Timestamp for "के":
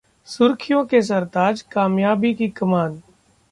0.85-1.01